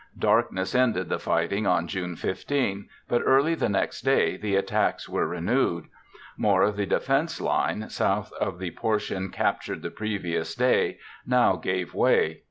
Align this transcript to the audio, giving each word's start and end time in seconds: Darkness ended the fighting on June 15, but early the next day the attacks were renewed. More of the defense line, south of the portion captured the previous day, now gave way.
Darkness 0.17 0.73
ended 0.73 1.09
the 1.09 1.19
fighting 1.19 1.67
on 1.67 1.87
June 1.87 2.15
15, 2.15 2.89
but 3.07 3.21
early 3.23 3.53
the 3.53 3.69
next 3.69 4.01
day 4.01 4.35
the 4.35 4.55
attacks 4.55 5.07
were 5.07 5.27
renewed. 5.27 5.85
More 6.37 6.63
of 6.63 6.75
the 6.75 6.87
defense 6.87 7.39
line, 7.39 7.87
south 7.87 8.33
of 8.41 8.57
the 8.57 8.71
portion 8.71 9.29
captured 9.29 9.83
the 9.83 9.91
previous 9.91 10.55
day, 10.55 10.97
now 11.23 11.55
gave 11.55 11.93
way. 11.93 12.39